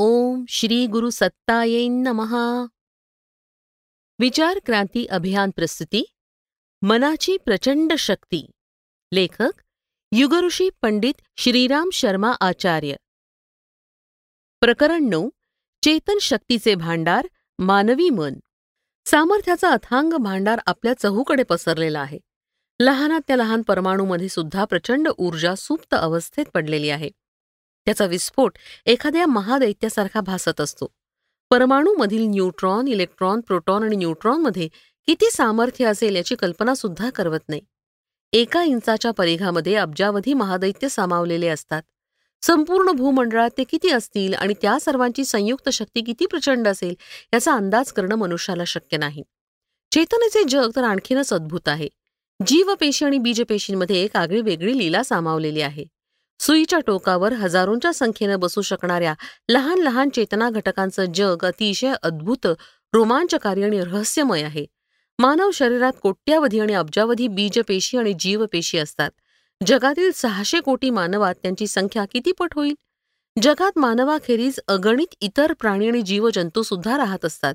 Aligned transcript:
ओम 0.00 0.44
श्री 0.48 0.86
गुरु 0.86 1.10
सत्ताये 1.10 1.88
नमहा 1.88 2.66
विचार 4.18 4.58
क्रांती 4.66 5.06
अभियान 5.06 5.50
प्रस्तुती 5.50 6.04
मनाची 6.82 7.36
प्रचंड 7.36 7.92
शक्ती। 7.98 8.50
लेखक 9.12 9.62
युगऋषी 10.12 10.70
पंडित 10.82 11.14
श्रीराम 11.36 11.90
शर्मा 11.92 12.32
आचार्य। 12.40 12.94
प्रकरण 14.60 15.04
नऊ 15.04 15.30
चेतन 15.82 16.18
शक्तीचे 16.20 16.74
भांडार 16.74 17.28
मानवी 17.58 18.10
मन। 18.10 18.34
सामर्थ्याचा 19.06 19.70
अथांग 19.70 20.12
भांडार 20.12 20.58
आपल्या 20.66 20.94
चहूकडे 20.98 21.42
पसरलेला 21.42 22.00
आहे. 22.00 22.18
लहानात 22.80 23.30
लहान 23.30 23.62
परमाणूमध्ये 23.62 24.28
सुद्धा 24.28 24.64
प्रचंड 24.64 25.08
ऊर्जा 25.18 25.54
सुप्त 25.54 25.94
अवस्थेत 25.94 26.46
पडलेली 26.46 26.90
आहे. 26.90 27.10
त्याचा 27.88 28.06
विस्फोट 28.06 28.58
एखाद्या 28.86 29.26
महादैत्यासारखा 29.26 30.20
भासत 30.20 30.60
असतो. 30.60 30.86
परमाणूमधील 31.50 32.22
न्यूट्रॉन 32.22 32.88
इलेक्ट्रॉन 32.88 33.40
प्रोटॉन 33.40 33.82
आणि 33.82 33.96
न्यूट्रॉनमध्ये 33.96 34.68
किती 35.06 35.30
सामर्थ्य 35.30 35.84
असेल 35.84 36.16
याची 36.16 36.34
कल्पना 36.34 36.74
सुद्धा 36.74 37.10
करवत 37.10 37.38
नाही. 37.48 37.60
एका 38.32 38.62
इंचाच्या 38.62 39.10
परिघामध्ये 39.10 39.74
अब्जावधी 39.74 40.34
महादैत्य 40.34 40.88
सामावलेले 40.88 41.48
असतात. 41.48 41.82
संपूर्ण 42.42 42.90
भूमंडळात 42.90 43.50
ते 43.58 43.64
किती 43.64 43.90
असतील 43.90 44.34
आणि 44.34 44.54
त्या 44.62 44.80
सर्वांची 44.80 45.24
संयुक्त 45.24 45.68
शक्ती 45.68 46.00
किती 46.00 46.26
प्रचंड 46.26 46.68
असेल 46.68 46.94
याचा 47.34 47.54
अंदाज 47.54 47.92
करणं 47.92 48.14
मनुष्याला 48.14 48.64
शक्य 48.64 48.96
नाही. 48.96 49.22
चेतनेचे 49.92 50.44
जग 50.48 50.70
तर 50.76 50.84
आणखीनच 50.84 51.32
अद्भुत 51.32 51.68
आहे. 51.68 51.88
जीवपेशी 52.46 53.04
आणि 53.04 53.18
बीजपेशींमध्ये 53.18 53.96
एक 53.96 54.16
आगळी 54.16 54.40
वेगळी 54.40 54.78
लीला 54.78 55.02
सामावलेली 55.02 55.60
आहे. 55.60 55.97
सुईच्या 56.40 56.78
टोकावर 56.86 57.32
हजारोंच्या 57.32 57.92
संख्येनं 57.92 58.40
बसू 58.40 58.62
शकणाऱ्या 58.62 59.14
लहान 59.48 59.78
लहान 59.78 60.08
चेतना 60.08 60.50
घटकांचं 60.50 61.04
जग 61.04 61.44
अतिशय 61.44 61.92
अद्भुत 62.02 62.46
रोमांचकारी 62.92 63.62
आणि 63.62 63.80
रहस्यमय 63.80 64.42
आहे. 64.42 64.66
मानव 65.18 65.50
शरीरात 65.50 65.92
कोट्यावधी 66.02 66.60
आणि 66.60 66.74
अब्जावधी 66.74 67.28
बीजपेशी 67.28 67.98
आणि 67.98 68.12
जीवपेशी 68.18 68.78
असतात. 68.78 69.10
जगातील 69.66 70.10
सहाशे 70.14 70.60
कोटी 70.60 70.90
मानवात 70.90 71.34
त्यांची 71.42 71.66
संख्या 71.66 72.04
किती 72.04 72.32
पट 72.32 72.54
होईल? 72.54 72.74
जगात 73.42 73.78
मानवाखेरीज 73.78 74.60
अगणित 74.68 75.14
इतर 75.20 75.52
प्राणी 75.52 75.88
आणि 75.88 76.02
जीवजंतू 76.02 76.62
सुद्धा 76.62 76.96
राहत 76.96 77.24
असतात. 77.24 77.54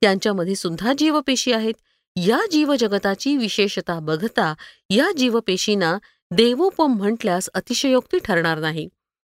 त्यांच्यामध्ये 0.00 0.54
सुद्धा 0.54 0.92
जीवपेशी 0.98 1.52
आहेत. 1.52 1.74
या 2.16 2.38
जीवजगताची 2.50 3.36
विशेषता 3.36 4.00
बघता 4.00 4.54
या 4.90 5.10
जीवपेशींना 5.16 5.98
देवोपम 6.30 6.96
म्हटल्यास 6.96 7.48
अतिशयोक्ती 7.54 8.18
ठरणार 8.18 8.58
नाही. 8.58 8.88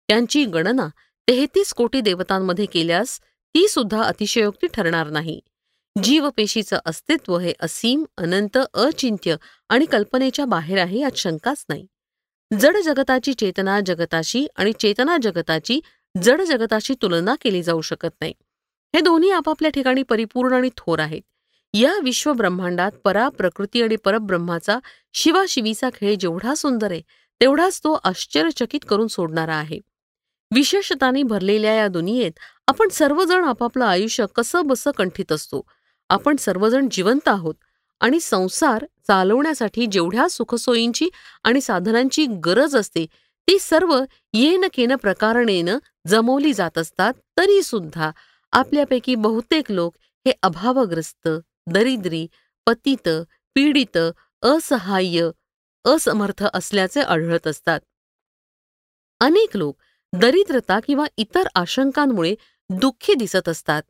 त्यांची 0.09 0.43
गणना 0.45 0.87
तेहतीस 1.27 1.73
कोटी 1.73 2.01
देवतांमध्ये 2.01 2.65
केल्यास 2.65 3.19
ती 3.55 3.67
सुद्धा 3.67 4.01
अतिशयोक्ती 4.03 4.67
ठरणार 4.67 5.09
नाही. 5.09 5.39
जीवपेशीचं 6.03 6.77
अस्तित्व 6.85 7.37
हे 7.37 7.53
असीम 7.59 8.03
अनंत 8.17 8.57
अचिंत्य 8.73 9.35
आणि 9.69 9.85
कल्पनेच्या 9.85 10.45
बाहेर 10.45 10.77
आहे 10.77 10.99
यात 10.99 11.17
शंकाच 11.17 11.65
नाही. 11.69 11.85
जड 12.59 12.77
जगताची 12.77 13.33
चेतना 13.33 13.79
जगताशी 13.85 14.47
आणि 14.55 14.71
चेतना 14.79 15.17
जगताची 15.21 15.79
जड 16.23 16.41
जगताशी 16.41 16.93
तुलना 17.01 17.35
केली 17.41 17.63
जाऊ 17.63 17.81
शकत 17.81 18.15
नाही. 18.21 18.33
हे 18.95 19.01
दोन्ही 19.01 19.31
आपापल्या 19.31 19.71
ठिकाणी 19.71 20.03
परिपूर्ण 20.03 20.53
आणि 20.53 20.69
थोर 20.77 20.99
आहेत. 20.99 21.21
या 21.75 21.93
विश्वब्रह्मांडात 22.03 22.91
परा 23.03 23.27
प्रकृती 23.29 23.81
आणि 23.83 23.95
परब्रह्माचा 23.95 24.77
शिवाशिवीचा 25.13 25.89
खेळ 25.93 26.15
जेवढा 26.19 26.53
सुंदर 26.55 26.91
आहे 26.91 27.01
तेवढाच 27.41 27.79
तो 27.83 27.97
आश्चर्यचकित 28.03 28.85
करून 28.89 29.07
सोडणारा 29.07 29.55
आहे. 29.55 29.79
विशेषताने 30.51 31.23
भरलेल्या 31.23 31.73
या 31.73 31.87
दुनियेत 31.87 32.39
आपण 32.67 32.89
सर्वजण 32.89 33.43
आपापलं 33.43 33.85
आयुष्य 33.85 34.25
कसं 34.35 34.67
बसं 34.67 34.91
कंठीत 34.97 35.31
असतो. 35.31 35.61
आपण 36.09 36.35
सर्वजण 36.39 36.87
जिवंत 36.91 37.27
आहोत 37.27 37.55
आणि 38.01 38.19
संसार 38.19 38.85
चालवण्यासाठी 39.07 39.85
जेवढ्या 39.85 40.27
सुखसोयींची 40.29 41.09
आणि 41.43 41.61
साधनांची 41.61 42.25
गरज 42.45 42.75
असते 42.75 43.05
ती 43.47 43.57
सर्व 43.59 43.95
येन 44.33 44.65
केन 44.73 44.95
प्रकारणेनं 44.95 45.77
जमवली 46.07 46.53
जात 46.53 46.77
असतात 46.77 47.13
तरी 47.37 47.61
सुद्धा 47.63 48.09
आपल्यापैकी 48.53 49.15
बहुतेक 49.15 49.71
लोक 49.71 49.95
हे 50.25 50.31
अभावग्रस्त 50.43 51.27
दरिद्री 51.67 52.27
पतित 52.67 53.09
पीडित 53.55 53.97
असहाय्य 54.41 55.29
असमर्थ 55.85 56.43
असल्याचे 56.53 57.01
आढळत 57.01 57.47
असतात. 57.47 57.79
अनेक 59.19 59.57
लोक 59.57 59.77
दरिद्रता 60.13 60.79
किंवा 60.79 61.05
इतर 61.17 61.47
आशंकांमुळे 61.55 62.35
दुःखी 62.69 63.13
दिसत 63.13 63.49
असतात. 63.49 63.81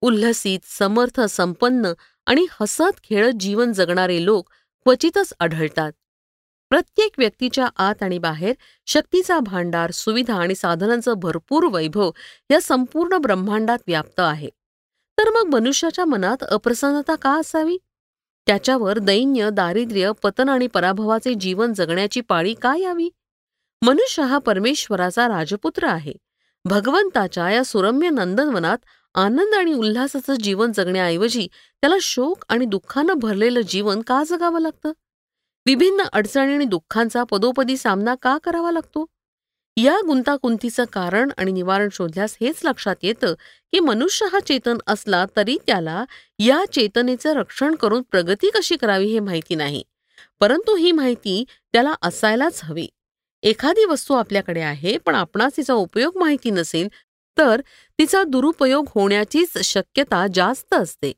उल्हसित 0.00 0.60
समर्थ 0.64 1.20
संपन्न 1.20 1.92
आणि 2.26 2.46
हसत 2.60 3.00
खेळत 3.04 3.32
जीवन 3.40 3.72
जगणारे 3.72 4.24
लोक 4.24 4.50
क्वचितच 4.84 5.32
आढळतात. 5.40 5.92
प्रत्येक 6.70 7.12
व्यक्तीच्या 7.18 7.68
आत 7.76 8.02
आणि 8.02 8.18
बाहेर 8.18 8.54
शक्तीचा 8.86 9.38
भांडार 9.38 9.90
सुविधा 9.90 10.34
आणि 10.34 10.54
साधनांचं 10.54 11.14
भरपूर 11.16 11.64
वैभव 11.64 12.10
या 12.50 12.60
संपूर्ण 12.60 13.16
ब्रह्मांडात 13.16 13.78
व्याप्त 13.86 14.20
आहे. 14.20 14.48
तर 15.20 15.30
मग 15.30 15.54
मनुष्याच्या 15.54 16.04
मनात 16.04 16.36
अप्रसन्नता 16.42 17.14
का 17.14 17.30
असावी? 17.30 17.78
त्याच्यावर 18.46 18.98
दैन्य 18.98 19.50
दारिद्र्य 19.50 20.12
पतन 20.22 20.48
आणि 20.48 20.66
पराभवाचे 20.66 21.34
जीवन 21.34 21.72
जगण्याची 21.72 22.20
पाळी 22.20 22.54
का 22.54 22.76
यावी? 22.76 23.10
मनुष्य 23.82 24.22
हा 24.22 24.38
परमेश्वराचा 24.38 25.28
राजपुत्र 25.28 25.86
आहे. 25.86 26.12
भगवंताच्या 26.64 27.50
या 27.50 27.64
सुरम्य 27.64 28.10
नंदनवनात 28.10 28.78
आनंद 29.14 29.54
आणि 29.54 29.72
उल्हासाचं 29.72 30.34
जीवन 30.34 30.72
जगण्याऐवजी 30.72 31.48
त्याला 31.80 31.96
शोक 32.02 32.44
आणि 32.48 32.64
दुःखानं 32.64 33.14
भरलेलं 33.14 33.60
जीवन 33.60 34.02
का 34.02 34.22
जगावं 34.26 34.60
लागतं? 34.60 34.92
विभिन्न 35.66 36.02
अडचणी 36.12 36.54
आणि 36.54 36.64
दुःखांचा 36.64 37.24
पदोपदी 37.24 37.76
सामना 37.76 38.14
का 38.22 38.38
करावा 38.38 38.72
लागतो? 38.72 39.06
या 39.82 39.96
गुंतागुंतीचं 40.06 40.84
कारण 40.84 41.30
आणि 41.38 41.52
निवारण 41.52 41.88
शोधल्यास 41.92 42.36
हेच 42.40 42.60
लक्षात 42.64 42.96
येतं 43.02 43.34
की 43.72 43.80
मनुष्य 43.80 44.26
हा 44.32 44.40
चेतन 44.40 44.78
असला 44.86 45.24
तरी 45.36 45.56
त्याला 45.66 46.04
या 46.38 46.64
चेतनेचं 46.72 47.32
रक्षण 47.32 47.74
करून 47.74 48.02
प्रगती 48.02 48.50
कशी 48.50 48.76
करावी 48.76 49.06
हे 49.06 49.20
माहिती 49.20 49.54
नाही. 49.54 49.82
परंतु 50.40 50.76
ही 50.76 50.92
माहिती 50.92 51.44
त्याला 51.72 51.94
असायलाच 52.02 52.60
हवी. 52.64 52.86
एखादी 53.42 53.84
वस्तू 53.84 54.14
आपल्याकडे 54.14 54.60
आहे 54.60 54.98
पण 54.98 55.14
आपणास 55.14 55.56
तिचा 55.56 55.74
उपयोग 55.74 56.18
माहिती 56.18 56.50
नसेल 56.50 56.88
तर 57.38 57.60
तिचा 57.98 58.22
दुरुपयोग 58.24 58.86
होण्याचीच 58.94 59.58
शक्यता 59.58 60.26
जास्त 60.34 60.74
असते. 60.74 61.12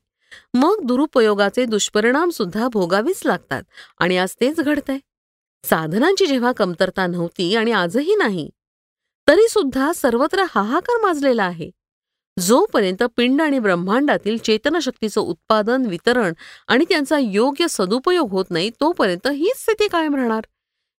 मग 0.53 0.75
दुरुपयोगाचे 0.83 1.65
दुष्परिणाम 1.65 2.29
सुद्धा 2.29 2.67
भोगावीच 2.67 3.21
लागतात 3.25 3.63
आणि 3.99 4.17
आज 4.17 4.35
तेच 4.41 4.59
घडतंय. 4.59 4.97
साधनांची 5.63 6.25
जेव्हा 6.25 6.51
कमतरता 6.51 7.05
नव्हती 7.07 7.55
आणि 7.55 7.71
आजही 7.71 8.15
नाही 8.15 8.49
तरी 9.27 9.47
सुद्धा 9.49 9.91
सर्वत्र 9.95 10.43
हाहाकार 10.49 11.01
माजलेला 11.01 11.43
आहे. 11.43 11.69
जोपर्यंत 12.37 13.03
पिंड 13.17 13.41
आणि 13.41 13.59
ब्रह्मांडातील 13.59 14.37
चेतनशक्तीचं 14.37 15.21
उत्पादन 15.21 15.85
वितरण 15.85 16.33
आणि 16.67 16.85
त्यांचा 16.89 17.19
योग्य 17.19 17.67
सदुपयोग 17.69 18.31
होत 18.31 18.45
नाही 18.49 18.69
तोपर्यंत 18.81 19.27
हीच 19.27 19.57
स्थिती 19.57 19.87
कायम 19.87 20.15
राहणार. 20.15 20.45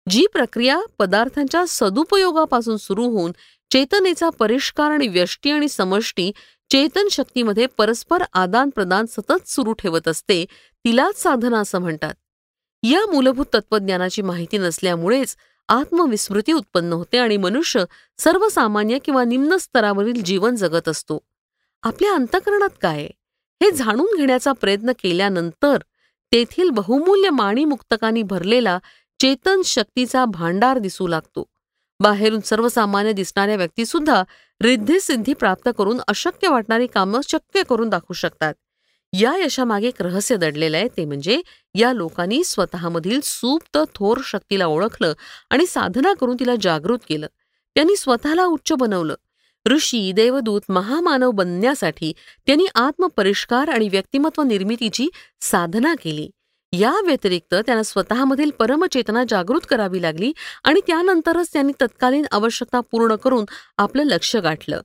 जी 0.07 0.27
प्रक्रिया 0.33 0.81
पदार्थांच्या 0.99 1.65
सदुपयोगापासून 1.69 2.77
सुरू 2.77 3.09
होऊन 3.09 3.33
चेतनेचा 3.71 4.31
परिष्कार 4.31 4.91
आणि 4.91 5.09
व्यष्टी 5.09 5.51
आणि 5.51 5.69
समष्टी 5.69 6.31
चेतन 6.71 7.09
शक्तीमध्ये 7.11 7.67
परस्पर 7.79 8.23
आदान 8.33 8.71
प्रदान 8.71 9.07
सतत 9.07 9.49
सुरू 9.49 9.73
ठेवत 9.73 10.09
असते 10.09 10.45
तिलाच 10.85 11.23
साधना 11.23 11.61
असं 11.61 11.79
म्हणतात. 11.79 12.15
या 12.85 13.01
मूलभूत 13.13 13.47
तत्वज्ञानाची 13.55 14.23
माहिती 14.23 14.59
नसल्यामुळेच 14.59 15.37
आत्मविस्मृती 15.69 16.53
उत्पन्न 16.53 16.93
होते 16.93 17.19
आणि 17.19 17.37
मनुष्य 17.37 17.85
सर्वसामान्य 18.19 18.99
किंवा 18.99 19.25
निम्न 19.25 19.57
स्तरावरील 19.57 20.23
जीवन 20.23 20.57
जगत 20.57 20.89
असतो. 20.89 21.19
आपल्या 21.83 22.15
अंतकरणात 22.15 22.77
काय 22.83 23.05
हे 23.63 23.71
जाणून 23.71 24.17
घेण्याचा 24.17 24.53
प्रयत्न 24.53 24.93
केल्यानंतर 24.99 25.79
तेथील 26.33 26.71
बहुमूल्य 26.71 27.31
माणीमुक्तकांनी 27.31 28.23
भरलेला 28.23 28.79
चेतन 29.21 29.63
शक्तीचा 29.65 30.25
भांडार 30.25 30.79
दिसू 30.79 31.07
लागतो. 31.07 31.45
बाहेरून 32.01 32.41
सर्वसामान्य 32.41 33.13
दिसणाऱ्या 33.13 33.57
व्यक्तीसुद्धा 33.57 34.23
रिद्धी 34.63 35.33
प्राप्त 35.35 35.69
करून 35.79 36.01
अशक्य 36.09 36.49
वाटणारी 36.49 36.87
कामं 36.87 37.21
शक्य 37.29 37.63
करून 37.63 37.89
दाखवू 37.89 38.13
शकतात. 38.13 38.55
या 39.21 39.37
यशामागे 39.37 39.89
एक 39.89 40.03
रहस्य 40.03 40.37
दडलेलं 40.37 40.77
आहे. 40.77 40.89
ते 40.97 41.05
म्हणजे 41.05 41.43
या 41.75 41.93
लोकांनी 41.93 42.45
स्वतःमधील 42.45 43.21
सुप्त 43.23 43.79
थोर 43.95 44.19
शक्तीला 44.25 44.67
ओळखलं 44.67 45.13
आणि 45.51 45.67
साधना 45.67 46.13
करून 46.13 46.37
तिला 46.41 46.53
जागृत 46.63 46.99
केलं. 47.09 47.27
त्यांनी 47.75 47.97
स्वतःला 47.97 48.45
उच्च 48.45 48.73
बनवलं. 48.73 49.15
ऋषी 49.67 50.13
देवदूत 50.13 50.61
महामानव 50.69 51.31
बनण्यासाठी 51.31 52.13
त्यांनी 52.47 52.67
आत्मपरिष्कार 52.75 53.69
आणि 53.69 53.89
व्यक्तिमत्व 53.89 54.43
निर्मितीची 54.43 55.09
साधना 55.41 55.95
केली. 55.95 56.31
या 56.73 56.95
व्यतिरिक्त 57.05 57.55
त्यांना 57.55 57.83
स्वतःमधील 57.83 58.51
परमचेतना 58.51 59.25
जागृत 59.29 59.61
करावी 59.69 60.03
लागली 60.03 60.33
आणि 60.65 60.81
त्यानंतरच 60.87 61.53
त्यांनी 61.53 61.73
तत्कालीन 61.81 62.25
आवश्यकता 62.33 62.81
पूर्ण 62.81 63.15
करून 63.15 63.45
आपलं 63.79 64.03
लक्ष 64.03 64.37
गाठलं. 64.37 64.81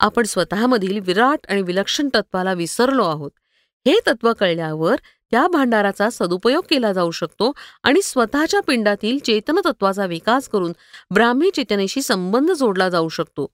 आपण 0.00 0.22
स्वतःमधील 0.22 1.00
विराट 1.00 1.38
आणि 1.48 1.62
विलक्षण 1.62 2.08
तत्वाला 2.14 2.52
विसरलो 2.52 3.04
आहोत. 3.04 3.30
हे 3.86 3.98
तत्व 4.06 4.32
कळल्यावर 4.32 4.96
त्या 5.30 5.46
भांडाराचा 5.46 6.08
सदुपयोग 6.10 6.64
केला 6.70 6.92
जाऊ 6.92 7.10
शकतो 7.10 7.52
आणि 7.82 8.02
स्वतःच्या 8.02 8.60
पिंडातील 8.60 9.18
चेतनतत्वाचा 9.18 10.06
विकास 10.06 10.48
करून 10.48 10.72
ब्राह्मी 11.14 11.50
चेतनेशी 11.50 12.02
संबंध 12.02 12.50
जोडला 12.50 12.88
जाऊ 12.88 13.08
शकतो. 13.08 13.46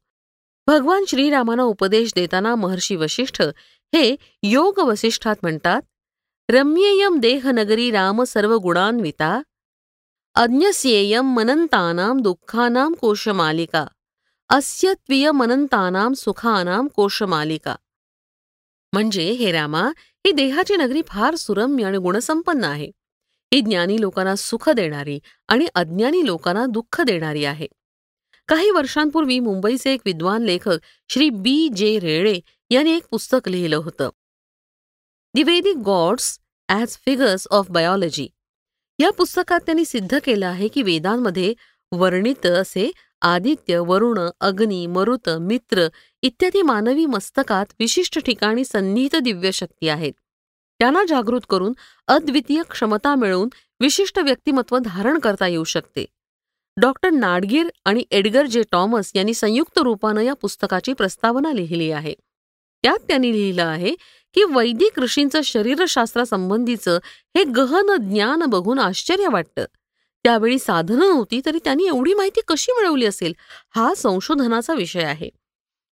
भगवान 0.66 1.04
श्रीरामांना 1.08 1.62
उपदेश 1.62 2.12
देताना 2.14 2.54
महर्षी 2.54 2.96
वशिष्ठ 2.96 3.42
हे 3.94 4.16
योग 4.42 4.78
वसिष्ठात 4.78 5.36
म्हणतात 5.42 5.82
रम्येयम 6.48 7.18
देहनगरी 7.18 7.90
राम 7.90 8.22
सर्व 8.22 8.56
गुणान्विता 8.56 9.40
अज्ञस्येयम 10.34 11.34
मनंतानाम 11.36 12.20
दुःखानाम 12.20 12.94
कोशमालिका 13.00 13.86
अस्यत्वीय 14.48 15.30
मनंतानाम 15.30 16.12
सुखानाम 16.12 16.88
कोशमालिका. 16.96 17.76
म्हणजे 18.92 19.30
हे 19.30 19.52
रामा 19.52 19.90
ही 20.24 20.32
देहाची 20.32 20.76
नगरी 20.76 21.02
फार 21.06 21.34
सुरम्य 21.34 21.84
आणि 21.84 21.98
गुणसंपन्न 21.98 22.64
आहे. 22.64 22.90
ही 23.52 23.60
ज्ञानी 23.60 24.00
लोकांना 24.00 24.34
सुख 24.36 24.68
देणारी 24.70 25.18
आणि 25.48 25.66
अज्ञानी 25.74 26.26
लोकांना 26.26 26.64
दुःख 26.66 27.00
देणारी 27.00 27.44
आहे. 27.44 27.66
काही 28.48 28.70
वर्षांपूर्वी 28.70 29.38
मुंबईचे 29.40 29.92
एक 29.92 30.00
विद्वान 30.04 30.42
लेखक 30.42 30.78
श्री 31.08 31.28
बी 31.30 31.68
जे 31.76 31.98
रेळे 31.98 32.38
यांनी 32.70 32.96
एक 32.96 33.06
पुस्तक 33.10 33.48
लिहिलं 33.48 33.76
होतं. 33.76 34.10
The 35.34 35.42
Vedic 35.42 35.76
gods 35.76 36.38
as 36.68 36.96
figures 37.06 37.46
of 37.50 37.70
biology 37.70 38.28
या 38.98 39.10
पुस्तकात 39.10 39.60
त्यांनी 39.60 39.84
सिद्ध 39.84 40.18
केलं 40.24 40.46
आहे 40.46 40.68
की 40.68 40.82
वेदांमध्ये 40.82 41.54
वर्णित 41.92 42.46
असे 42.46 42.90
आदित्य 43.22 43.78
वरुण 43.78 44.18
अग्नी 44.40 44.86
मरुत 44.86 45.28
मित्र 45.40 45.86
इत्यादी 46.22 46.62
मानवी 46.62 47.06
मस्तकात 47.06 47.66
विशिष्ट 47.80 48.18
ठिकाणी 48.18 48.64
सन्निहित 48.64 49.16
दिव्यशक्ती 49.16 49.88
आहेत. 49.88 50.12
त्यांना 50.78 51.04
जागृत 51.08 51.40
करून 51.50 51.72
अद्वितीय 52.08 52.62
क्षमता 52.70 53.14
मिळवून 53.14 53.48
विशिष्ट 53.80 54.18
व्यक्तिमत्व 54.18 54.78
धारण 54.78 55.18
करता 55.18 55.46
येऊ 55.46 55.64
शकते. 55.64 56.04
डॉक्टर 56.76 57.10
नाडगीर 57.10 57.68
आणि 57.84 58.04
एडगर 58.10 58.46
जे 58.46 58.62
टॉमस 58.72 59.12
यांनी 59.14 59.34
संयुक्त 59.34 59.78
रूपानं 59.78 60.20
या 60.20 60.34
पुस्तकाची 60.34 60.92
प्रस्तावना 60.92 61.52
लिहिली 61.52 61.90
आहे. 61.90 62.14
त्यात 62.82 62.98
त्यांनी 63.08 63.32
लिहिलं 63.32 63.64
आहे 63.64 63.94
की 64.34 64.44
वैदिक 64.44 64.98
ऋषींचं 64.98 65.40
शरीरशास्त्रासंबंधीचं 65.42 66.98
हे 67.36 67.44
गहन 67.44 68.10
ज्ञान 68.10 68.42
बघून 68.42 68.78
आश्चर्य 68.78 69.28
वाटतं. 69.32 69.64
त्यावेळी 70.24 70.58
साधनं 70.58 71.08
नव्हती 71.08 71.40
तरी 71.46 71.58
त्यांनी 71.64 71.86
एवढी 71.86 72.14
माहिती 72.14 72.40
कशी 72.48 72.72
मिळवली 72.72 73.06
असेल? 73.06 73.32
हा 73.76 73.94
संशोधनाचा 73.94 74.74
विषय 74.74 75.02
आहे. 75.02 75.39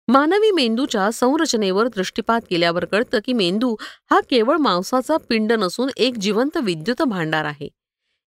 मानवी 0.07 0.52
मेंदूच्या 0.52 1.10
संरचनेवर 1.12 1.88
दृष्टिपात 1.88 2.42
केल्यावर 2.50 2.86
कळतं 2.86 3.19
की 3.25 3.34
मेंदू 3.34 3.75
हा 4.12 4.19
केवळ 4.30 4.57
मांसाचा 4.57 5.18
पिंड 5.30 5.52
नसून 5.52 5.90
एक 5.98 6.18
जिवंत 6.18 6.57
विद्युत 6.57 7.02
भांडार 7.02 7.46
आहे. 7.46 7.68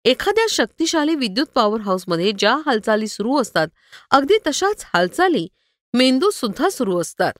एखाद्या 0.04 0.46
शक्तिशाली 0.50 1.14
विद्युत 1.14 1.46
पॉवर 1.54 1.80
हाऊसमध्ये 1.80 2.32
ज्या 2.38 2.56
हालचाली 2.66 3.08
सुरू 3.08 3.40
असतात 3.40 3.68
अगदी 4.10 4.38
तशाच 4.46 4.84
हालचाली 4.94 5.46
मेंदू 5.94 6.30
सुद्धा 6.30 6.68
सुरू 6.68 7.00
असतात. 7.00 7.32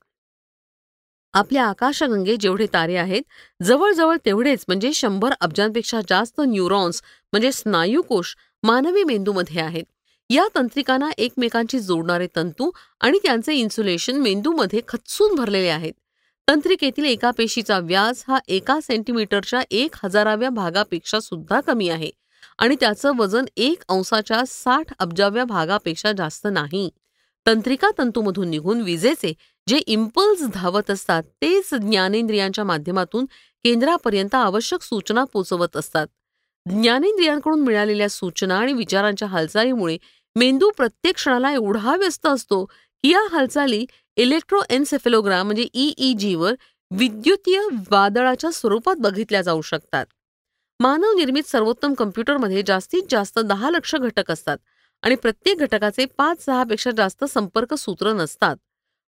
आपल्या 1.34 1.64
आकाशगंगे 1.64 2.36
जेवढे 2.36 2.66
तारे 2.74 2.96
आहेत 2.96 3.22
जवळजवळ 3.62 4.16
तेवढेच 4.24 4.64
म्हणजे 4.68 4.92
शंभर 4.92 5.34
अब्जांपेक्षा 5.40 6.00
जास्त 6.08 6.40
न्यूरॉन्स 6.40 7.02
म्हणजे 7.32 7.52
स्नायूकोश 7.52 8.34
मानवी 8.62 9.04
मेंदूमध्ये 9.04 9.60
आहेत. 9.62 9.84
या 10.30 10.46
तंत्रिकांना 10.54 11.08
एकमेकांशी 11.18 11.78
जोडणारे 11.78 12.26
तंतू 12.36 12.70
आणि 13.00 13.18
त्यांचे 13.22 13.54
इन्सुलेशन 13.54 14.16
मेंदूमध्ये 14.16 14.80
खचून 14.88 15.34
भरलेले 15.34 15.68
आहेत. 15.68 15.92
तंत्रिकेतील 16.48 17.04
एका 17.04 17.30
पेशीचा 17.30 17.78
व्यास 17.78 18.24
हा 18.28 18.38
एका 18.48 18.78
सेंटीमीटरच्या 18.82 19.60
एक 19.70 19.96
हजाराव्या 20.02 20.48
भागापेक्षा 20.50 21.20
सुद्धा 21.20 21.60
कमी 21.60 21.88
आहे 21.88 22.10
आणि 22.58 22.76
त्याचं 22.80 23.16
वजन 23.18 23.44
एक 23.56 23.82
अंशाच्या 23.88 24.42
साठ 24.46 24.92
अब्जाव्या 24.98 25.44
भागापेक्षा 25.44 26.12
जास्त 26.12 26.46
नाही. 26.46 26.88
तंत्रिका 27.46 27.90
तंतूमधून 27.98 28.48
निघून 28.48 28.80
विजेचे 28.80 29.32
जे 29.66 29.76
इम्पल्स 29.86 30.42
धावत 30.54 30.90
असतात 30.90 31.22
तेच 31.42 31.74
ज्ञानेंद्रियांच्या 31.74 32.64
माध्यमातून 32.64 33.24
केंद्रापर्यंत 33.64 34.34
आवश्यक 34.34 34.82
सूचना 34.82 35.24
पोचवत 35.24 35.76
असतात. 35.76 36.06
ज्ञानेंद्रियांकडून 36.66 37.60
मिळालेल्या 37.60 38.08
सूचना 38.08 38.56
आणि 38.58 38.72
विचारांच्या 38.72 39.28
हालचालीमुळे 39.28 39.96
मेंदू 40.36 40.70
प्रत्येक 40.76 41.14
क्षणाला 41.14 41.50
एवढा 41.52 41.94
व्यस्त 41.96 42.26
असतो 42.26 42.64
की 42.64 43.10
या 43.10 43.20
हालचाली 43.32 43.84
इलेक्ट्रोएन्सेफेलोग्राम 44.16 45.46
म्हणजे 45.46 45.66
ईईजीवर 45.74 46.54
विद्युतीय 46.90 47.60
वादळाच्या 47.90 48.50
स्वरूपात 48.52 48.96
बघितल्या 48.96 49.42
जाऊ 49.42 49.60
शकतात. 49.62 50.06
मानव 50.80 51.16
निर्मित 51.16 51.48
सर्वोत्तम 51.48 51.94
कम्प्युटरमध्ये 51.94 52.62
जास्तीत 52.66 53.02
जास्त 53.10 53.38
दहा 53.38 53.70
लक्ष 53.70 53.94
घटक 53.94 54.30
असतात 54.30 54.58
आणि 55.02 55.14
प्रत्येक 55.14 55.58
घटकाचे 55.58 56.04
पाच 56.18 56.44
सहापेक्षा 56.44 56.90
जास्त 56.96 57.24
संपर्क 57.24 57.74
सूत्र 57.74 58.12
नसतात. 58.12 58.56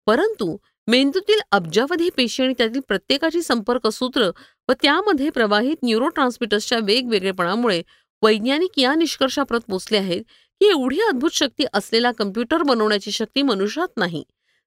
परंतु 0.07 0.55
मेंदूतील 0.87 1.39
अब्जावधी 1.51 2.09
पेशी 2.17 2.43
आणि 2.43 2.53
त्यातील 2.57 2.81
प्रत्येकाची 2.87 3.41
संपर्क 3.41 3.87
सूत्र 3.87 4.29
व 4.69 4.73
त्यामध्ये 4.81 5.29
प्रवाहित 5.29 5.77
न्यूरोट्रान्समिटर्सच्या 5.83 6.79
वेगवेगळेपणामुळे 6.83 7.81
वैज्ञानिक 8.23 8.79
या 8.79 8.93
निष्कर्षाप्रत 8.95 9.61
पोचले 9.69 9.97
आहेत 9.97 10.21
ही 10.65 10.71
एवढी 10.71 10.99
अद्भुत 10.99 11.31
शक्ती 11.33 11.65
असलेला 11.73 12.11
कम्प्युटर 12.11 12.61
बनवण्याची 12.63 13.11
शक्ती 13.11 13.41
मनुष्यात 13.41 13.87
नाही. 13.97 14.23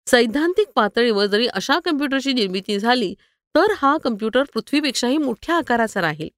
सैद्धांतिक 0.07 0.69
पातळीवर 0.75 1.27
जरी 1.27 1.47
अशा 1.47 1.79
कम्प्युटरची 1.79 2.33
निर्मिती 2.33 2.79
झाली 2.79 3.15
तर 3.55 3.73
हा 3.77 3.97
कम्प्युटर 3.97 4.43
पृथ्वीपेक्षाही 4.43 5.17
मोठ्या 5.17 5.57
आकाराचा 5.57 6.01
राहील. 6.01 6.29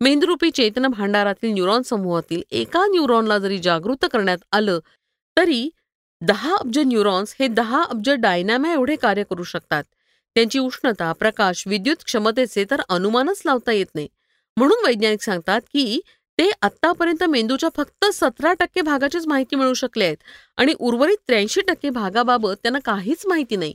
मेंदुरूपी 0.00 0.50
चेतन 0.50 0.86
भांडारातील 0.86 1.52
न्यूरॉन 1.52 1.82
समूहातील 1.82 2.42
एका 2.50 2.86
न्यूरॉनला 2.86 3.38
जरी 3.38 3.58
जागृत 3.58 4.04
करण्यात 4.12 4.38
आलं 4.52 4.78
तरी 5.36 5.68
दहा 6.20 6.56
अब्ज 6.56 6.78
न्यूरॉन्स 6.78 7.36
हे 7.40 7.48
दहा 7.48 7.82
अब्ज 7.82 8.10
डायनॅमा 8.10 8.72
एवढे 8.72 8.96
कार्य 8.96 9.22
करू 9.30 9.42
शकतात. 9.42 9.84
त्यांची 10.34 10.58
उष्णता 10.58 11.12
प्रकाश 11.12 11.66
विद्युत 11.66 11.96
क्षमतेचे 12.04 12.64
तर 12.70 12.82
अनुमानच 12.88 13.42
लावता 13.46 13.72
येत 13.72 13.86
नाही. 13.94 14.08
म्हणून 14.56 14.86
वैज्ञानिक 14.86 15.22
सांगतात 15.22 15.60
की 15.60 16.00
ते 16.38 16.50
आत्तापर्यंत 16.62 17.22
मेंदूच्या 17.24 17.68
फक्त 17.76 18.04
सतरा 18.12 18.52
टक्के 18.52 18.80
भागाचीच 18.82 19.26
माहिती 19.26 19.56
मिळू 19.56 19.74
शकले 19.74 20.04
आहेत. 20.04 20.16
आणि 20.56 20.74
उर्वरित 20.78 21.16
त्र्याऐंशी 21.26 21.60
टक्के 21.68 21.90
भागाबाबत 21.90 22.56
त्यांना 22.62 22.78
काहीच 22.84 23.26
माहिती 23.26 23.56
नाही. 23.56 23.74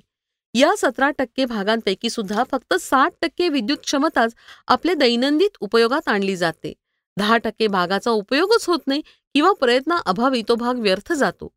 या 0.56 0.76
सतरा 0.78 1.10
टक्के 1.10 1.46
भागांपैकी 1.46 2.10
सुद्धा 2.10 2.44
फक्त 2.52 2.74
साठ 2.82 3.14
टक्के 3.22 3.50
विद्युत 3.50 3.78
क्षमताच 3.84 4.34
आपल्या 4.68 4.96
दैनंदिन 4.96 5.48
उपयोगात 5.62 6.08
आणली 6.10 6.36
जाते. 6.36 6.74
दहा 7.18 7.38
टक्के 7.38 7.68
भागाचा 7.68 8.12
उपयोगच 8.12 8.66
होत 8.68 8.88
नाही 8.88 9.02
किंवा 9.36 9.52
प्रयत्नाअभावी 9.60 10.42
तो 10.50 10.56
भाग 10.56 10.80
व्यर्थ 10.80 11.14
जातो. 11.14 11.52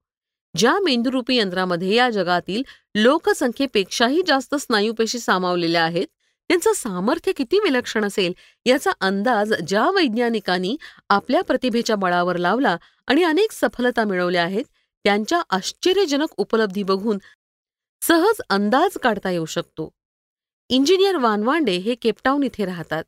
ज्या 0.55 0.79
मेंदुरूपी 0.81 1.37
यंत्रामध्ये 1.37 1.95
या 1.95 2.09
जगातील 2.11 2.63
लोकसंख्येपेक्षाही 2.95 4.23
जास्त 4.27 4.55
स्नायूपेशी 4.55 5.19
सामावलेल्या 5.19 5.85
आहेत 5.85 6.07
त्यांचं 6.51 6.73
सामर्थ्य 6.73 7.33
किती 7.33 7.59
विलक्षण 7.59 8.05
असेल 8.05 8.33
याचा 8.67 8.91
अंदाज 9.01 9.53
ज्या 9.67 9.89
वैज्ञानिकांनी 9.91 10.77
आपल्या 11.09 11.43
प्रतिभेच्या 11.43 11.97
बळावर 11.97 12.37
लावला 12.37 12.77
आणि 13.07 13.23
अनेक 13.23 13.53
सफलता 13.53 14.05
मिळवल्या 14.05 14.43
आहेत 14.45 14.65
त्यांच्या 15.05 15.41
आश्चर्यजनक 15.51 16.35
उपलब्धी 16.37 16.83
बघून 16.83 17.19
सहज 18.03 18.41
अंदाज 18.51 18.99
काढता 18.99 19.31
येऊ 19.31 19.45
शकतो. 19.45 19.89
इंजिनियर 20.71 21.17
वानवांडे 21.17 21.77
हे 21.77 21.95
केपटाऊन 21.95 22.43
इथे 22.43 22.65
राहतात. 22.65 23.05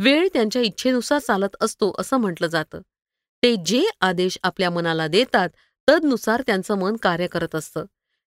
वेळ 0.00 0.28
त्यांच्या 0.32 0.62
इच्छेनुसार 0.62 1.18
चालत 1.18 1.56
असतो 1.60 1.94
असं 1.98 2.16
म्हटलं 2.16 2.46
जातं. 2.46 2.80
ते 3.42 3.54
जे 3.56 3.84
आदेश 4.00 4.38
आपल्या 4.42 4.70
मनाला 4.70 5.06
देतात 5.06 5.48
तदनुसार 5.88 6.42
त्यांचं 6.46 6.78
मन 6.78 6.96
कार्य 6.96 7.26
करत 7.26 7.54
असतं. 7.54 7.84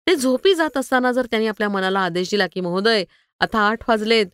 ते 0.07 0.15
झोपी 0.15 0.53
जात 0.55 0.77
असताना 0.77 1.11
जर 1.11 1.25
त्यांनी 1.25 1.47
आपल्या 1.47 1.69
मनाला 1.69 1.99
आदेश 1.99 2.29
दिला 2.31 2.47
की 2.47 2.61
महोदय 2.61 3.03
आता 3.39 3.59
आठ 3.59 3.89
वाजलेत 3.89 4.25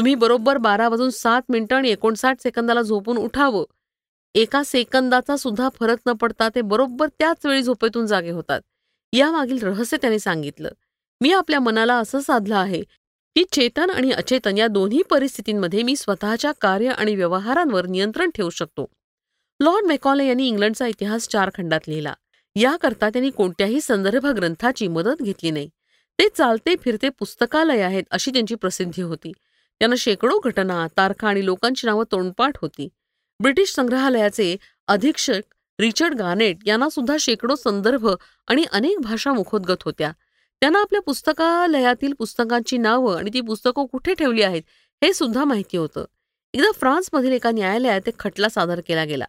तुम्ही 0.00 0.14
बरोबर 0.14 0.56
बारा 0.56 0.88
वाजून 0.88 1.10
सात 1.10 1.42
मिनिटं 1.48 1.76
आणि 1.76 1.88
एकोणसाठ 1.88 2.40
सेकंदाला 2.42 2.82
झोपून 2.82 3.16
उठावं. 3.16 3.64
एका 4.34 4.62
सेकंदाचा 4.64 5.36
सुद्धा 5.36 5.68
फरक 5.80 5.98
न 6.06 6.12
पडता 6.12 6.48
ते 6.48 6.60
बरोबर 6.60 7.08
त्याच 7.18 7.46
वेळी 7.46 7.62
झोपेतून 7.62 8.06
जागे 8.06 8.30
होतात. 8.30 8.60
यामागील 9.12 9.58
रहस्य 9.62 9.96
त्याने 9.96 10.18
सांगितलं. 10.18 10.68
मी 11.20 11.32
आपल्या 11.32 11.60
मनाला 11.60 11.94
असं 11.94 12.20
साधलं 12.20 12.56
आहे 12.56 12.82
की 13.36 13.44
चेतन 13.52 13.90
आणि 13.90 14.12
अचेतन 14.12 14.58
या 14.58 14.66
दोन्ही 14.66 15.02
परिस्थितींमध्ये 15.02 15.82
मी 15.82 15.96
स्वतःच्या 15.96 16.52
कार्य 16.60 16.88
आणि 16.88 17.16
व्यवहारांवर 17.16 17.86
नियंत्रण 17.86 18.30
ठेवू 18.34 18.50
शकतो. 18.50 18.86
लॉर्ड 19.60 19.86
मेकॉले 19.86 20.26
यांनी 20.26 20.48
इंग्लंडचा 20.48 20.86
इतिहास 20.86 21.28
चार 21.28 21.50
खंडात 21.54 21.88
लिहिला. 21.88 22.14
याकरता 22.56 23.08
त्यांनी 23.08 23.30
कोणत्याही 23.30 23.80
संदर्भ 23.80 24.26
ग्रंथाची 24.26 24.88
मदत 24.88 25.22
घेतली 25.22 25.50
नाही. 25.50 25.68
ते 26.18 26.28
चालते 26.28 26.76
फिरते 26.76 27.08
पुस्तकालय 27.08 27.80
आहेत 27.80 28.04
अशी 28.10 28.30
त्यांची 28.30 28.54
प्रसिद्धी 28.54 29.02
होती. 29.02 29.32
यांना 29.80 29.96
शेकडो 29.98 30.38
घटना 30.38 30.86
तारखा 30.96 31.28
आणि 31.28 31.44
लोकांची 31.44 31.86
नावं 31.86 32.04
तोंडपाठ 32.12 32.58
होती. 32.62 32.88
ब्रिटिश 33.40 33.74
संग्रहालयाचे 33.74 34.56
अधीक्षक 34.88 35.40
रिचर्ड 35.80 36.14
गानेट 36.14 36.56
यांना 36.66 36.88
सुद्धा 36.88 37.16
शेकडो 37.20 37.54
संदर्भ 37.54 38.08
आणि 38.48 38.64
अनेक 38.72 39.00
भाषा 39.00 39.32
मुखोद्गत 39.32 39.82
होत्या. 39.84 40.12
त्यांना 40.60 40.80
आपल्या 40.80 41.00
पुस्तकालयातील 41.00 42.12
पुस्तकांची 42.12 42.78
नावं 42.78 43.18
आणि 43.18 43.30
ती 43.34 43.40
पुस्तकं 43.40 43.86
कुठे 43.86 44.14
ठेवली 44.14 44.42
आहेत 44.42 44.62
हे 45.04 45.14
सुद्धा 45.14 45.44
माहिती 45.44 45.76
होतं. 45.76 46.04
एकदा 46.54 46.70
फ्रान्समधील 46.72 47.32
एका 47.32 47.50
न्यायालयात 47.50 48.08
एक 48.08 48.18
खटला 48.18 48.48
सादर 48.48 48.80
केला 48.80 49.04
गेला. 49.04 49.24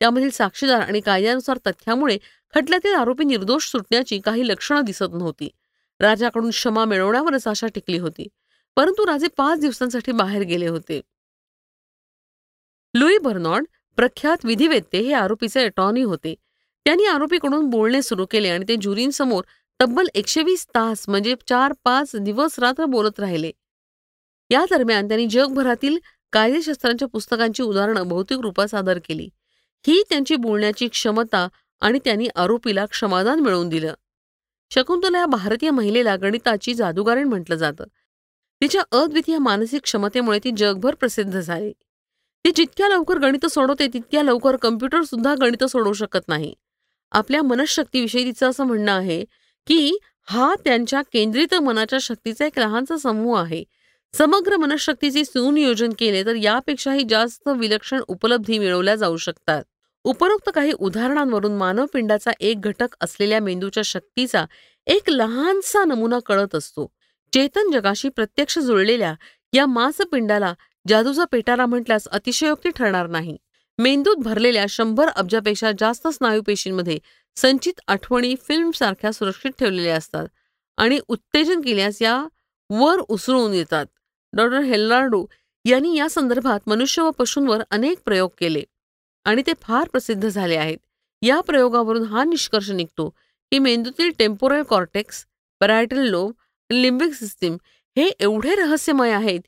त्यामधील 0.00 0.30
साक्षीदार 0.30 0.80
आणि 0.80 1.00
कायद्यानुसार 1.00 1.58
तथ्यामुळे 1.66 2.18
खटल्यातील 2.54 2.94
आरोपी 2.94 3.24
निर्दोष 3.24 3.70
सुटण्याची 3.70 4.18
काही 4.18 4.48
लक्षणं 4.48 4.84
दिसत 4.84 5.12
नव्हती. 5.12 5.48
राजाकडून 6.00 6.50
क्षमा 6.50 6.84
मिळवण्यावरच 6.84 7.46
आशा 7.46 7.66
टिकली 7.66 7.98
होती. 7.98 8.28
परंतु 8.76 9.06
राजे 9.06 9.28
पाच 9.28 9.60
दिवसांसाठी 9.60 10.12
बाहेर 10.12 10.42
गेले 10.42 10.66
होते. 10.66 11.00
लुई 12.94 13.18
बर्नॉड 13.18 13.64
प्रख्यात 13.96 14.44
विधिवेत्ते 14.44 14.98
हे 14.98 15.12
आरोपीचे 15.12 15.64
अटॉर्नी 15.64 16.02
होते. 16.02 16.34
त्यांनी 16.84 17.04
आरोपीकडून 17.04 17.70
बोलणे 17.70 18.02
सुरू 18.02 18.26
केले 18.26 18.48
आणि 18.48 18.64
ते 18.68 18.76
ज्युरींसमोर 18.76 19.44
तब्बल 19.80 20.06
एकशे 20.14 20.42
वीस 20.42 20.66
तास 20.66 21.08
म्हणजे 21.08 21.34
चार 21.48 21.72
पाच 21.84 22.16
दिवस 22.16 22.58
रात्र 22.58 22.84
बोलत 22.84 23.20
राहिले. 23.20 23.50
या 24.50 24.64
दरम्यान 24.70 25.08
त्यांनी 25.08 25.26
जगभरातील 25.26 25.98
कायदेशास्त्रांच्या 26.32 27.08
पुस्तकांची 27.08 27.62
उदाहरणं 27.62 28.02
भौतिक 28.02 28.38
रूपात 28.38 28.66
सादर 28.66 28.98
केली. 29.04 29.28
ही 29.86 30.02
त्यांची 30.10 30.36
बोलण्याची 30.36 30.88
क्षमता 30.88 31.48
आणि 31.80 31.98
त्यांनी 32.04 32.28
आरोपीला 32.36 32.86
क्षमादान 32.86 33.40
मिळवून 33.40 33.68
दिलं. 33.68 33.94
शकुंतला 34.70 35.18
या 35.18 35.26
भारतीय 35.26 35.70
महिलेला 35.70 36.16
गणिताची 36.16 36.74
जादूगारीण 36.74 37.28
म्हटलं 37.28 37.56
जातं. 37.56 37.84
तिच्या 38.62 38.82
अद्वितीय 38.92 39.38
मानसिक 39.38 39.82
क्षमतेमुळे 39.82 40.38
ती 40.44 40.50
जगभर 40.56 40.94
प्रसिद्ध 40.94 41.40
झाली. 41.40 41.72
ती 42.44 42.50
जितक्या 42.56 42.88
लवकर 42.88 43.18
गणित 43.18 43.46
सोडवते 43.46 43.86
तितक्या 43.86 44.22
लवकर 44.22 44.56
कम्प्युटर 44.56 45.02
सुद्धा 45.02 45.34
गणित 45.40 45.64
सोडवू 45.64 45.92
शकत 45.92 46.28
नाही. 46.28 46.54
आपल्या 47.12 47.42
मनशक्तीविषयी 47.42 48.24
तिचं 48.24 48.50
असं 48.50 48.64
म्हणणं 48.64 48.92
आहे 48.92 49.24
की 49.66 49.98
हा 50.28 50.54
त्यांच्या 50.64 51.02
केंद्रित 51.12 51.54
मनाच्या 51.54 51.98
शक्तीचा 52.02 52.46
एक 52.46 52.58
लहानसा 52.58 52.96
समूह 52.96 53.40
आहे. 53.40 53.64
समग्र 54.14 54.56
मनशक्तीचे 54.56 55.24
सुनियोजन 55.24 55.92
केले 55.98 56.24
तर 56.24 56.34
यापेक्षाही 56.34 57.04
जास्त 57.08 57.48
विलक्षण 57.48 58.00
उपलब्धी 58.08 58.58
मिळवल्या 58.58 58.94
जाऊ 58.94 59.16
शकतात. 59.16 59.64
उपरोक्त 60.04 60.50
काही 60.54 60.72
उदाहरणांवरून 60.72 61.56
मानवपिंडाचा 61.56 62.30
एक 62.40 62.60
घटक 62.60 62.96
असलेल्या 63.00 63.40
मेंदूच्या 63.40 63.82
शक्तीचा 63.82 64.44
एक 64.86 65.10
लहानसा 65.10 65.84
नमुना 65.84 66.18
कळत 66.26 66.54
असतो. 66.54 66.92
चेतन 67.32 67.70
जगाशी 67.70 68.08
प्रत्यक्ष 68.08 68.58
जुळलेल्या 68.58 69.14
या 69.52 69.66
मांसपिंडाला 69.66 70.52
जादूचा 70.86 71.24
पेटारा 71.24 71.66
म्हटल्यास 71.66 72.06
अतिशयोक्ती 72.08 72.70
ठरणार 72.76 73.06
नाही. 73.06 73.36
मेंदूत 73.78 74.16
भरलेल्या 74.16 74.64
शंभर 74.68 75.08
अब्जापेक्षा 75.08 75.70
जास्त 75.78 76.06
स्नायूपेशींमध्ये 76.08 76.98
संचित 77.36 77.80
आठवणी 77.88 78.34
फिल्म 78.48 78.70
सारख्या 78.74 79.12
सुरक्षित 79.12 79.50
ठेवलेल्या 79.58 79.96
असतात 79.96 80.28
आणि 80.78 80.98
उत्तेजन 81.08 81.60
केल्यास 81.60 82.00
या 82.02 82.16
वर 82.70 83.00
उसळून 83.08 83.54
येतात. 83.54 83.86
डॉक्टर 84.32 84.60
हेल्लार्डो 84.60 85.24
यांनी 85.64 85.96
या 85.96 86.08
संदर्भात 86.08 86.68
मनुष्य 86.68 87.02
व 87.02 87.10
पशूंवर 87.10 87.62
अनेक 87.70 87.98
प्रयोग 88.04 88.30
केले 88.38 88.62
आणि 89.26 89.42
ते 89.46 89.52
फार 89.60 89.88
प्रसिद्ध 89.88 90.28
झाले 90.28 90.56
आहेत. 90.56 90.78
या 91.22 91.40
प्रयोगावरून 91.40 92.02
हा 92.04 92.24
निष्कर्ष 92.24 92.70
निघतो 92.70 93.08
की 93.52 93.58
मेंदूतील 93.58 94.10
temporal 94.18 94.62
cortex 94.62 95.24
parietal 95.60 96.08
lobe 96.08 96.32
limbic 96.70 97.14
system 97.14 97.56
हे 97.96 98.08
एवढे 98.20 98.54
रहस्यमय 98.54 99.10
आहेत 99.10 99.40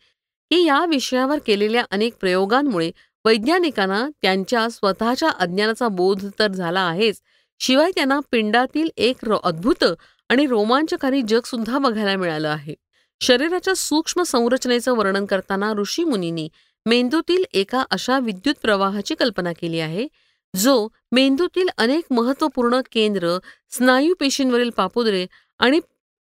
की 0.51 0.63
या 0.65 0.85
विषयावर 0.85 1.39
केलेल्या 1.47 1.85
अनेक 1.91 2.15
प्रयोगांमुळे 2.21 2.91
वैज्ञानिकांना 3.25 4.07
त्यांच्या 4.23 4.69
स्वतःच्या 4.69 5.29
अज्ञानाचा 5.31 5.89
बोध 5.89 6.25
तर 6.39 6.53
झाला 6.53 6.81
आहेच. 6.81 7.21
शिवाय 7.61 7.91
त्यांना 7.95 8.19
पिंडातील 8.33 8.89
एक 8.97 9.25
अद्भुत 9.33 9.85
आणि 10.31 10.47
रोमांचकारी 10.47 11.23
जग 11.23 11.41
सुद्धा 11.45 11.79
बघायला 11.79 12.17
मिळालं 12.17 12.49
आहे. 12.49 12.75
शरीराच्या 13.21 13.75
सूक्ष्म 13.75 14.23
संरचनेचं 14.23 14.97
वर्णन 14.97 15.25
करताना 15.27 15.73
ऋषी 15.73 16.05
मुनींनी 16.05 16.49
मेंदूतील 16.87 17.45
एका 17.53 17.83
अशा 17.91 18.19
विद्युत 18.19 18.55
प्रवाहाची 18.63 19.15
कल्पना 19.15 19.53
केली 19.53 19.81
आहे 19.81 20.07
जो 20.55 20.89
मेंदूतील 21.13 21.69
अनेक 21.79 22.13
महत्त्वपूर्ण 22.13 22.81
केंद्र 22.93 23.37
स्नायू 23.71 24.15
पेशींवरील 24.21 24.71
पापुद्रे 24.71 25.27
आणि 25.61 25.81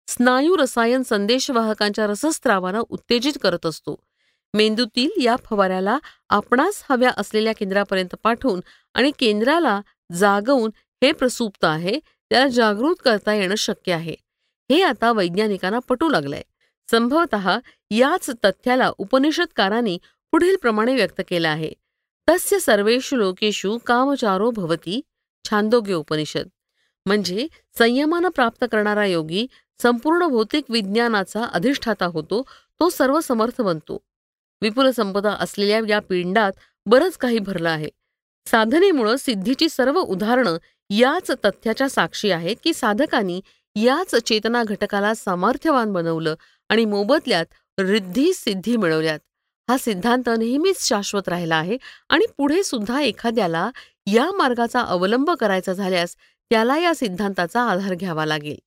स्नायू 0.07 0.57
रसायन 0.57 1.03
संदेशवाहकांच्या 1.03 2.07
रसस्त्रावाला 2.07 2.81
उत्तेजित 2.89 3.33
करत 3.43 3.67
असतो. 3.67 3.97
मेंदूतील 4.55 5.11
या 5.25 5.37
फवाऱ्याला 5.37 5.99
आपणास 6.29 6.85
हव्या 6.91 7.11
असलेल्या 7.17 7.53
केंद्रापर्यंत 7.55 8.15
पाठवून 8.23 8.61
आणि 8.95 9.11
केंद्राला 9.19 9.81
जागवून 10.13 10.71
हे 11.03 11.13
प्रसुप्त 11.13 11.65
आहे 11.65 12.01
त्याला 12.31 12.49
जागृत 12.49 12.95
करता 13.05 13.35
येणं 13.35 13.55
शक्य 13.55 13.93
आहे. 13.93 14.17
हे 14.71 14.83
आता 14.83 15.13
वैज्ञानिकांना 15.13 15.79
पटू 15.79 16.09
लागलंय. 16.09 16.43
संभवत 16.91 17.35
याच 17.91 18.31
तथ्याला 18.45 18.91
उपनिषदकारांनी 18.99 19.99
पुढील 20.31 20.57
प्रमाणे 20.57 20.95
व्यक्त 20.95 21.21
केलं 21.29 21.49
आहे. 21.49 21.73
तस्य 22.29 22.59
सर्वेषु 22.59 23.17
लोकेषु 23.17 23.79
कामचारो 23.87 24.51
भवती. 24.51 25.01
छांदोग्य 25.51 25.95
उपनिषद. 25.95 26.49
म्हणजे 27.07 27.47
संयमानं 27.79 28.29
प्राप्त 28.29 28.65
करणारा 28.73 29.07
योगी 29.07 29.47
संपूर्ण 29.83 30.27
भौतिक 30.27 30.65
विज्ञानाचा 30.69 31.45
अधिष्ठाता 31.45 32.07
होतो 32.07 32.43
तो 32.81 32.89
सर्व 32.89 33.21
समर्थ 33.21 33.61
बनतो. 33.61 33.99
विपुल 34.63 34.91
संपदा 34.91 35.33
असलेल्या 35.33 35.81
या 35.89 35.99
पिंडात 36.01 36.53
बरंच 36.87 37.17
काही 37.17 37.39
भरलं 37.39 37.71
आहे. 37.71 37.89
साधनेमुळं 38.47 39.17
सिद्धीची 39.17 39.69
सर्व 39.69 40.01
उदाहरणं 40.01 40.57
याच 40.91 41.31
तथ्याच्या 41.45 41.89
साक्षी 41.89 42.31
आहेत 42.31 42.57
की 42.65 42.75
साधकांनी 42.75 43.41
याच 43.77 44.15
चेतना 44.15 44.63
घटकाला 44.65 45.15
सामर्थ्यवान 45.15 45.93
बनवलं 45.93 46.35
आणि 46.69 46.85
मोबदल्यात 46.85 47.47
रिद्धी 47.79 48.33
सिद्धी 48.33 48.77
मिळवल्यात. 48.77 49.19
हा 49.69 49.79
सिद्धांत 49.79 50.29
नेहमीच 50.39 50.89
शाश्वत 50.89 51.29
राहिला 51.29 51.57
आहे 51.57 51.77
आणि 52.09 52.25
पुढे 52.37 52.63
सुद्धा 52.63 53.01
एखाद्याला 53.01 53.71
या 54.07 54.31
मार्गाचा 54.37 54.81
अवलंब 54.81 55.31
करायचा 55.31 55.73
झाल्यास 55.73 56.17
त्याला 56.51 56.79
या 56.79 56.95
सिद्धांताचा 56.95 57.63
आधार 57.63 57.95
घ्यावा 57.95 58.27
लागेल. 58.27 58.59